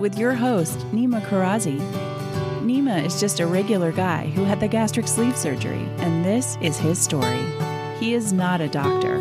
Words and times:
with 0.00 0.18
your 0.18 0.34
host, 0.34 0.78
Nima 0.92 1.20
Karazi. 1.26 1.78
Nima 2.60 3.04
is 3.04 3.20
just 3.20 3.40
a 3.40 3.46
regular 3.46 3.92
guy 3.92 4.26
who 4.28 4.44
had 4.44 4.60
the 4.60 4.68
gastric 4.68 5.06
sleeve 5.06 5.36
surgery, 5.36 5.86
and 5.98 6.24
this 6.24 6.56
is 6.60 6.76
his 6.76 6.98
story. 6.98 7.44
He 7.98 8.14
is 8.14 8.32
not 8.32 8.60
a 8.60 8.68
doctor. 8.68 9.20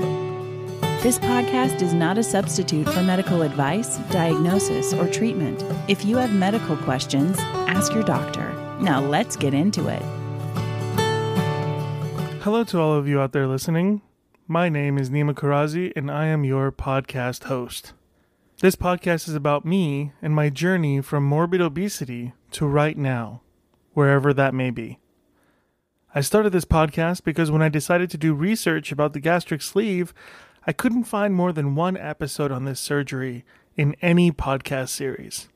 This 1.02 1.20
podcast 1.20 1.82
is 1.82 1.94
not 1.94 2.18
a 2.18 2.24
substitute 2.24 2.88
for 2.88 3.04
medical 3.04 3.42
advice, 3.42 3.98
diagnosis, 4.10 4.94
or 4.94 5.08
treatment. 5.08 5.64
If 5.90 6.06
you 6.06 6.18
have 6.18 6.34
medical 6.34 6.78
questions, 6.78 7.38
ask 7.68 7.94
your 7.94 8.04
doctor. 8.04 8.50
Now 8.80 9.02
let's 9.02 9.36
get 9.36 9.54
into 9.54 9.90
it. 9.90 10.02
Hello 12.42 12.64
to 12.64 12.80
all 12.80 12.94
of 12.94 13.08
you 13.08 13.20
out 13.20 13.34
there 13.34 13.48
listening. 13.48 14.02
My 14.48 14.70
name 14.70 14.98
is 14.98 15.10
Nima 15.10 15.34
Karazi, 15.34 15.94
and 15.96 16.10
I 16.10 16.28
am 16.28 16.44
your 16.44 16.72
podcast 16.72 17.46
host. 17.46 17.94
This 18.60 18.76
podcast 18.76 19.28
is 19.28 19.36
about 19.36 19.66
me 19.66 20.14
and 20.22 20.34
my 20.34 20.50
journey 20.50 21.02
from 21.02 21.24
morbid 21.26 21.60
obesity 21.60 22.34
to 22.52 22.66
right 22.66 22.98
now, 22.98 23.42
wherever 23.94 24.34
that 24.34 24.54
may 24.54 24.70
be. 24.70 25.00
I 26.16 26.22
started 26.22 26.52
this 26.52 26.64
podcast 26.64 27.24
because 27.24 27.52
when 27.52 27.64
I 27.64 27.70
decided 27.70 28.10
to 28.12 28.18
do 28.18 28.34
research 28.34 28.92
about 28.92 29.14
the 29.14 29.20
gastric 29.20 29.62
sleeve, 29.62 30.14
I 30.66 30.72
couldn't 30.72 31.06
find 31.06 31.34
more 31.34 31.52
than 31.52 31.76
one 31.76 31.98
episode 31.98 32.52
on 32.52 32.64
this 32.64 32.80
surgery 32.80 33.44
in 33.76 33.96
any 34.02 34.32
podcast 34.32 34.90
series. 34.90 35.50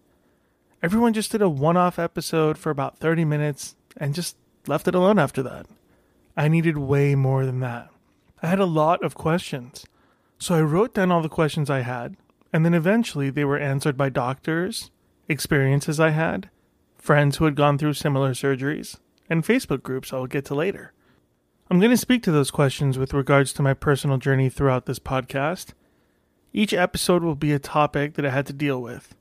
Everyone 0.83 1.13
just 1.13 1.31
did 1.31 1.41
a 1.41 1.47
one 1.47 1.77
off 1.77 1.99
episode 1.99 2.57
for 2.57 2.71
about 2.71 2.97
30 2.97 3.23
minutes 3.23 3.75
and 3.95 4.15
just 4.15 4.35
left 4.67 4.87
it 4.87 4.95
alone 4.95 5.19
after 5.19 5.41
that. 5.43 5.67
I 6.35 6.47
needed 6.47 6.77
way 6.77 7.15
more 7.15 7.45
than 7.45 7.59
that. 7.61 7.89
I 8.41 8.47
had 8.47 8.59
a 8.59 8.65
lot 8.65 9.03
of 9.03 9.15
questions. 9.15 9.85
So 10.39 10.55
I 10.55 10.61
wrote 10.61 10.93
down 10.93 11.11
all 11.11 11.21
the 11.21 11.29
questions 11.29 11.69
I 11.69 11.81
had, 11.81 12.17
and 12.51 12.65
then 12.65 12.73
eventually 12.73 13.29
they 13.29 13.45
were 13.45 13.57
answered 13.57 13.97
by 13.97 14.09
doctors, 14.09 14.91
experiences 15.27 15.99
I 15.99 16.09
had, 16.09 16.49
friends 16.97 17.37
who 17.37 17.45
had 17.45 17.55
gone 17.55 17.77
through 17.77 17.93
similar 17.93 18.31
surgeries, 18.31 18.97
and 19.29 19.43
Facebook 19.43 19.83
groups 19.83 20.13
I'll 20.13 20.27
get 20.27 20.45
to 20.45 20.55
later. 20.55 20.93
I'm 21.69 21.79
going 21.79 21.91
to 21.91 21.97
speak 21.97 22.23
to 22.23 22.31
those 22.31 22.51
questions 22.51 22.97
with 22.97 23.13
regards 23.13 23.51
to 23.53 23.61
my 23.61 23.73
personal 23.73 24.17
journey 24.17 24.49
throughout 24.49 24.85
this 24.85 24.99
podcast. 24.99 25.73
Each 26.53 26.73
episode 26.73 27.23
will 27.23 27.35
be 27.35 27.51
a 27.51 27.59
topic 27.59 28.13
that 28.13 28.25
I 28.25 28.29
had 28.29 28.47
to 28.47 28.53
deal 28.53 28.81
with. 28.81 29.15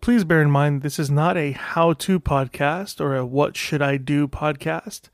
Please 0.00 0.24
bear 0.24 0.40
in 0.40 0.50
mind 0.50 0.82
this 0.82 0.98
is 0.98 1.10
not 1.10 1.36
a 1.36 1.52
how 1.52 1.92
to 1.94 2.18
podcast 2.18 3.00
or 3.00 3.16
a 3.16 3.26
what 3.26 3.56
should 3.56 3.82
I 3.82 3.96
do 3.96 4.26
podcast. 4.26 5.10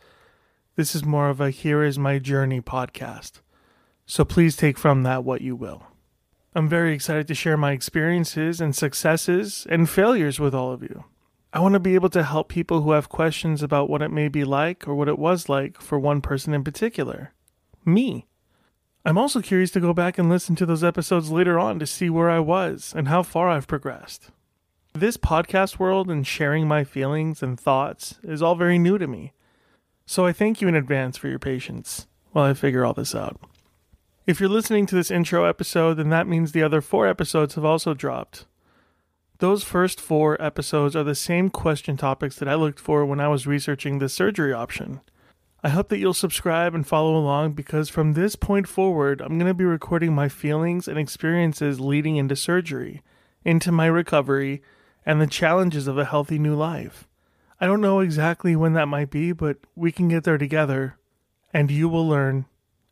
This 0.76 0.94
is 0.94 1.04
more 1.04 1.28
of 1.28 1.40
a 1.40 1.50
here 1.50 1.82
is 1.82 1.98
my 1.98 2.18
journey 2.18 2.60
podcast. 2.60 3.40
So 4.06 4.24
please 4.24 4.56
take 4.56 4.78
from 4.78 5.02
that 5.02 5.24
what 5.24 5.40
you 5.40 5.56
will. 5.56 5.87
I'm 6.58 6.68
very 6.68 6.92
excited 6.92 7.28
to 7.28 7.36
share 7.36 7.56
my 7.56 7.70
experiences 7.70 8.60
and 8.60 8.74
successes 8.74 9.64
and 9.70 9.88
failures 9.88 10.40
with 10.40 10.56
all 10.56 10.72
of 10.72 10.82
you. 10.82 11.04
I 11.52 11.60
want 11.60 11.74
to 11.74 11.78
be 11.78 11.94
able 11.94 12.08
to 12.10 12.24
help 12.24 12.48
people 12.48 12.82
who 12.82 12.90
have 12.90 13.08
questions 13.08 13.62
about 13.62 13.88
what 13.88 14.02
it 14.02 14.10
may 14.10 14.26
be 14.26 14.42
like 14.42 14.88
or 14.88 14.96
what 14.96 15.06
it 15.06 15.20
was 15.20 15.48
like 15.48 15.80
for 15.80 16.00
one 16.00 16.20
person 16.20 16.52
in 16.52 16.64
particular 16.64 17.32
me. 17.84 18.26
I'm 19.04 19.16
also 19.16 19.40
curious 19.40 19.70
to 19.70 19.80
go 19.80 19.94
back 19.94 20.18
and 20.18 20.28
listen 20.28 20.56
to 20.56 20.66
those 20.66 20.82
episodes 20.82 21.30
later 21.30 21.60
on 21.60 21.78
to 21.78 21.86
see 21.86 22.10
where 22.10 22.28
I 22.28 22.40
was 22.40 22.92
and 22.96 23.06
how 23.06 23.22
far 23.22 23.48
I've 23.48 23.68
progressed. 23.68 24.32
This 24.94 25.16
podcast 25.16 25.78
world 25.78 26.10
and 26.10 26.26
sharing 26.26 26.66
my 26.66 26.82
feelings 26.82 27.40
and 27.40 27.58
thoughts 27.58 28.18
is 28.24 28.42
all 28.42 28.56
very 28.56 28.80
new 28.80 28.98
to 28.98 29.06
me. 29.06 29.32
So 30.06 30.26
I 30.26 30.32
thank 30.32 30.60
you 30.60 30.66
in 30.66 30.74
advance 30.74 31.16
for 31.16 31.28
your 31.28 31.38
patience 31.38 32.08
while 32.32 32.46
I 32.46 32.54
figure 32.54 32.84
all 32.84 32.94
this 32.94 33.14
out. 33.14 33.40
If 34.28 34.40
you're 34.40 34.50
listening 34.50 34.84
to 34.84 34.94
this 34.94 35.10
intro 35.10 35.44
episode, 35.44 35.94
then 35.94 36.10
that 36.10 36.26
means 36.28 36.52
the 36.52 36.62
other 36.62 36.82
four 36.82 37.08
episodes 37.08 37.54
have 37.54 37.64
also 37.64 37.94
dropped. 37.94 38.44
Those 39.38 39.64
first 39.64 39.98
four 39.98 40.36
episodes 40.38 40.94
are 40.94 41.02
the 41.02 41.14
same 41.14 41.48
question 41.48 41.96
topics 41.96 42.36
that 42.36 42.46
I 42.46 42.54
looked 42.54 42.78
for 42.78 43.06
when 43.06 43.20
I 43.20 43.28
was 43.28 43.46
researching 43.46 44.00
the 44.00 44.08
surgery 44.10 44.52
option. 44.52 45.00
I 45.64 45.70
hope 45.70 45.88
that 45.88 45.96
you'll 45.96 46.12
subscribe 46.12 46.74
and 46.74 46.86
follow 46.86 47.16
along 47.16 47.52
because 47.52 47.88
from 47.88 48.12
this 48.12 48.36
point 48.36 48.68
forward, 48.68 49.22
I'm 49.22 49.38
going 49.38 49.48
to 49.48 49.54
be 49.54 49.64
recording 49.64 50.14
my 50.14 50.28
feelings 50.28 50.88
and 50.88 50.98
experiences 50.98 51.80
leading 51.80 52.16
into 52.16 52.36
surgery, 52.36 53.02
into 53.46 53.72
my 53.72 53.86
recovery, 53.86 54.60
and 55.06 55.22
the 55.22 55.26
challenges 55.26 55.88
of 55.88 55.96
a 55.96 56.04
healthy 56.04 56.38
new 56.38 56.54
life. 56.54 57.08
I 57.62 57.66
don't 57.66 57.80
know 57.80 58.00
exactly 58.00 58.54
when 58.54 58.74
that 58.74 58.88
might 58.88 59.08
be, 59.08 59.32
but 59.32 59.56
we 59.74 59.90
can 59.90 60.08
get 60.08 60.24
there 60.24 60.36
together, 60.36 60.98
and 61.54 61.70
you 61.70 61.88
will 61.88 62.06
learn 62.06 62.44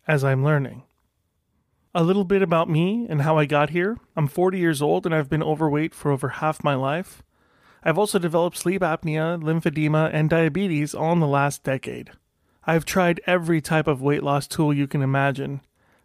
as 0.08 0.24
I'm 0.24 0.42
learning. 0.42 0.84
A 1.98 2.04
little 2.04 2.24
bit 2.24 2.42
about 2.42 2.68
me 2.68 3.06
and 3.08 3.22
how 3.22 3.38
I 3.38 3.46
got 3.46 3.70
here. 3.70 3.96
I'm 4.14 4.28
40 4.28 4.58
years 4.58 4.82
old 4.82 5.06
and 5.06 5.14
I've 5.14 5.30
been 5.30 5.42
overweight 5.42 5.94
for 5.94 6.10
over 6.10 6.28
half 6.28 6.62
my 6.62 6.74
life. 6.74 7.22
I've 7.82 7.96
also 7.96 8.18
developed 8.18 8.58
sleep 8.58 8.82
apnea, 8.82 9.42
lymphedema, 9.42 10.10
and 10.12 10.28
diabetes 10.28 10.94
all 10.94 11.14
in 11.14 11.20
the 11.20 11.26
last 11.26 11.62
decade. 11.62 12.10
I've 12.66 12.84
tried 12.84 13.22
every 13.26 13.62
type 13.62 13.86
of 13.86 14.02
weight 14.02 14.22
loss 14.22 14.46
tool 14.46 14.74
you 14.74 14.86
can 14.86 15.00
imagine 15.00 15.62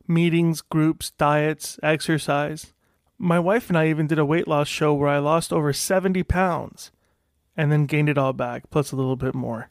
meetings, 0.07 0.61
groups, 0.61 1.11
diets, 1.11 1.77
exercise. 1.83 2.71
My 3.17 3.37
wife 3.37 3.67
and 3.67 3.77
I 3.77 3.89
even 3.89 4.07
did 4.07 4.17
a 4.17 4.23
weight 4.23 4.47
loss 4.47 4.69
show 4.69 4.93
where 4.93 5.09
I 5.09 5.19
lost 5.19 5.51
over 5.51 5.73
70 5.73 6.23
pounds 6.23 6.91
and 7.57 7.69
then 7.69 7.85
gained 7.85 8.07
it 8.07 8.17
all 8.17 8.31
back, 8.31 8.69
plus 8.69 8.93
a 8.93 8.95
little 8.95 9.17
bit 9.17 9.35
more. 9.35 9.69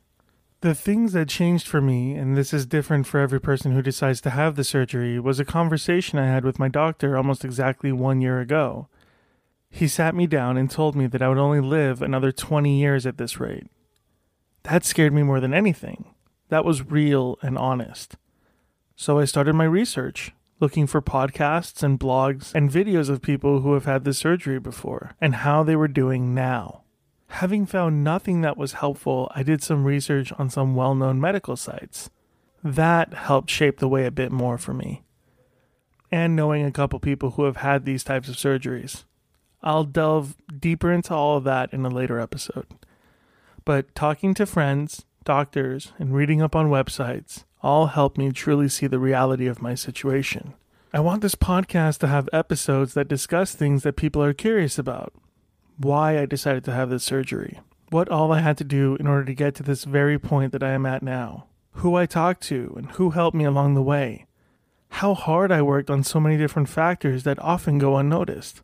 The 0.62 0.74
things 0.74 1.14
that 1.14 1.30
changed 1.30 1.66
for 1.66 1.80
me, 1.80 2.12
and 2.12 2.36
this 2.36 2.52
is 2.52 2.66
different 2.66 3.06
for 3.06 3.18
every 3.18 3.40
person 3.40 3.72
who 3.72 3.80
decides 3.80 4.20
to 4.20 4.30
have 4.30 4.56
the 4.56 4.64
surgery, 4.64 5.18
was 5.18 5.40
a 5.40 5.44
conversation 5.44 6.18
I 6.18 6.26
had 6.26 6.44
with 6.44 6.58
my 6.58 6.68
doctor 6.68 7.16
almost 7.16 7.46
exactly 7.46 7.92
one 7.92 8.20
year 8.20 8.40
ago. 8.40 8.86
He 9.70 9.88
sat 9.88 10.14
me 10.14 10.26
down 10.26 10.58
and 10.58 10.70
told 10.70 10.94
me 10.94 11.06
that 11.06 11.22
I 11.22 11.28
would 11.30 11.38
only 11.38 11.60
live 11.60 12.02
another 12.02 12.30
20 12.30 12.78
years 12.78 13.06
at 13.06 13.16
this 13.16 13.40
rate. 13.40 13.68
That 14.64 14.84
scared 14.84 15.14
me 15.14 15.22
more 15.22 15.40
than 15.40 15.54
anything. 15.54 16.14
That 16.50 16.66
was 16.66 16.90
real 16.90 17.38
and 17.40 17.56
honest. 17.56 18.16
So 18.96 19.18
I 19.18 19.24
started 19.24 19.54
my 19.54 19.64
research, 19.64 20.32
looking 20.58 20.86
for 20.86 21.00
podcasts 21.00 21.82
and 21.82 21.98
blogs 21.98 22.54
and 22.54 22.70
videos 22.70 23.08
of 23.08 23.22
people 23.22 23.60
who 23.60 23.72
have 23.72 23.86
had 23.86 24.04
the 24.04 24.12
surgery 24.12 24.58
before 24.58 25.12
and 25.22 25.36
how 25.36 25.62
they 25.62 25.76
were 25.76 25.88
doing 25.88 26.34
now. 26.34 26.79
Having 27.30 27.66
found 27.66 28.04
nothing 28.04 28.42
that 28.42 28.56
was 28.56 28.74
helpful, 28.74 29.30
I 29.34 29.42
did 29.42 29.62
some 29.62 29.84
research 29.84 30.32
on 30.38 30.50
some 30.50 30.74
well 30.74 30.94
known 30.94 31.20
medical 31.20 31.56
sites. 31.56 32.10
That 32.62 33.14
helped 33.14 33.48
shape 33.48 33.78
the 33.78 33.88
way 33.88 34.04
a 34.04 34.10
bit 34.10 34.30
more 34.30 34.58
for 34.58 34.74
me. 34.74 35.02
And 36.12 36.36
knowing 36.36 36.64
a 36.64 36.72
couple 36.72 36.98
people 36.98 37.32
who 37.32 37.44
have 37.44 37.58
had 37.58 37.84
these 37.84 38.04
types 38.04 38.28
of 38.28 38.36
surgeries. 38.36 39.04
I'll 39.62 39.84
delve 39.84 40.36
deeper 40.58 40.92
into 40.92 41.14
all 41.14 41.36
of 41.36 41.44
that 41.44 41.72
in 41.72 41.84
a 41.84 41.88
later 41.88 42.18
episode. 42.18 42.66
But 43.64 43.94
talking 43.94 44.34
to 44.34 44.44
friends, 44.44 45.06
doctors, 45.24 45.92
and 45.98 46.14
reading 46.14 46.42
up 46.42 46.56
on 46.56 46.68
websites 46.68 47.44
all 47.62 47.88
helped 47.88 48.18
me 48.18 48.32
truly 48.32 48.68
see 48.68 48.86
the 48.86 48.98
reality 48.98 49.46
of 49.46 49.62
my 49.62 49.74
situation. 49.74 50.54
I 50.92 51.00
want 51.00 51.22
this 51.22 51.36
podcast 51.36 51.98
to 51.98 52.08
have 52.08 52.28
episodes 52.32 52.94
that 52.94 53.08
discuss 53.08 53.54
things 53.54 53.82
that 53.84 53.96
people 53.96 54.22
are 54.22 54.32
curious 54.32 54.78
about, 54.78 55.12
why 55.80 56.18
I 56.18 56.26
decided 56.26 56.62
to 56.64 56.72
have 56.72 56.90
this 56.90 57.02
surgery, 57.02 57.58
what 57.88 58.10
all 58.10 58.32
I 58.32 58.40
had 58.40 58.58
to 58.58 58.64
do 58.64 58.96
in 58.96 59.06
order 59.06 59.24
to 59.24 59.34
get 59.34 59.54
to 59.54 59.62
this 59.62 59.84
very 59.84 60.18
point 60.18 60.52
that 60.52 60.62
I 60.62 60.72
am 60.72 60.84
at 60.84 61.02
now, 61.02 61.46
who 61.72 61.94
I 61.94 62.04
talked 62.04 62.42
to, 62.44 62.74
and 62.76 62.90
who 62.92 63.10
helped 63.10 63.34
me 63.34 63.44
along 63.44 63.72
the 63.72 63.82
way, 63.82 64.26
how 64.90 65.14
hard 65.14 65.50
I 65.50 65.62
worked 65.62 65.88
on 65.88 66.04
so 66.04 66.20
many 66.20 66.36
different 66.36 66.68
factors 66.68 67.22
that 67.22 67.38
often 67.38 67.78
go 67.78 67.96
unnoticed. 67.96 68.60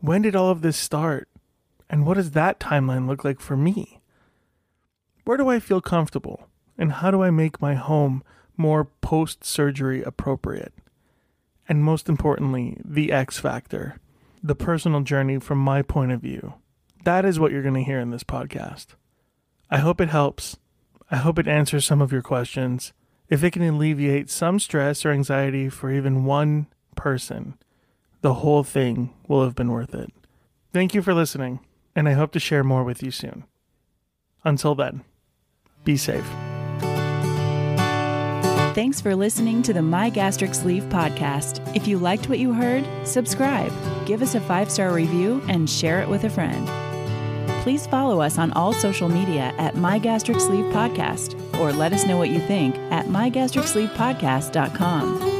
When 0.00 0.22
did 0.22 0.34
all 0.34 0.50
of 0.50 0.62
this 0.62 0.76
start? 0.76 1.28
And 1.88 2.04
what 2.04 2.14
does 2.14 2.32
that 2.32 2.58
timeline 2.58 3.06
look 3.06 3.24
like 3.24 3.38
for 3.38 3.56
me? 3.56 4.00
Where 5.24 5.36
do 5.36 5.48
I 5.48 5.60
feel 5.60 5.80
comfortable? 5.80 6.48
And 6.76 6.94
how 6.94 7.12
do 7.12 7.22
I 7.22 7.30
make 7.30 7.62
my 7.62 7.74
home 7.74 8.24
more 8.56 8.86
post 9.00 9.44
surgery 9.44 10.02
appropriate? 10.02 10.74
And 11.68 11.84
most 11.84 12.08
importantly, 12.08 12.80
the 12.84 13.12
X 13.12 13.38
factor 13.38 14.00
the 14.46 14.54
personal 14.54 15.00
journey 15.00 15.38
from 15.38 15.58
my 15.58 15.82
point 15.82 16.12
of 16.12 16.20
view. 16.20 16.54
That 17.04 17.24
is 17.24 17.38
what 17.38 17.52
you're 17.52 17.62
going 17.62 17.74
to 17.74 17.82
hear 17.82 18.00
in 18.00 18.10
this 18.10 18.24
podcast. 18.24 18.88
I 19.70 19.78
hope 19.78 20.00
it 20.00 20.08
helps. 20.08 20.56
I 21.10 21.16
hope 21.16 21.38
it 21.38 21.48
answers 21.48 21.84
some 21.84 22.00
of 22.00 22.12
your 22.12 22.22
questions. 22.22 22.92
If 23.28 23.42
it 23.42 23.52
can 23.52 23.62
alleviate 23.62 24.30
some 24.30 24.58
stress 24.60 25.04
or 25.04 25.10
anxiety 25.10 25.68
for 25.68 25.90
even 25.90 26.24
one 26.24 26.66
person, 26.94 27.54
the 28.22 28.34
whole 28.34 28.62
thing 28.62 29.12
will 29.28 29.42
have 29.42 29.54
been 29.54 29.70
worth 29.70 29.94
it. 29.94 30.12
Thank 30.72 30.94
you 30.94 31.02
for 31.02 31.14
listening, 31.14 31.60
and 31.94 32.08
I 32.08 32.12
hope 32.12 32.32
to 32.32 32.40
share 32.40 32.64
more 32.64 32.84
with 32.84 33.02
you 33.02 33.10
soon. 33.10 33.44
Until 34.44 34.74
then, 34.74 35.02
be 35.84 35.96
safe. 35.96 36.45
Thanks 38.76 39.00
for 39.00 39.16
listening 39.16 39.62
to 39.62 39.72
the 39.72 39.80
My 39.80 40.10
Gastric 40.10 40.54
Sleeve 40.54 40.82
podcast. 40.90 41.74
If 41.74 41.88
you 41.88 41.96
liked 41.96 42.28
what 42.28 42.38
you 42.38 42.52
heard, 42.52 42.86
subscribe, 43.08 43.72
give 44.04 44.20
us 44.20 44.34
a 44.34 44.40
five 44.40 44.70
star 44.70 44.92
review, 44.92 45.42
and 45.48 45.70
share 45.70 46.02
it 46.02 46.08
with 46.10 46.24
a 46.24 46.30
friend. 46.30 46.68
Please 47.62 47.86
follow 47.86 48.20
us 48.20 48.36
on 48.36 48.52
all 48.52 48.74
social 48.74 49.08
media 49.08 49.54
at 49.56 49.76
My 49.76 49.98
Gastric 49.98 50.40
Sleeve 50.40 50.70
Podcast 50.74 51.42
or 51.58 51.72
let 51.72 51.94
us 51.94 52.04
know 52.04 52.18
what 52.18 52.28
you 52.28 52.40
think 52.40 52.76
at 52.92 53.06
mygastricsleevepodcast.com. 53.06 55.35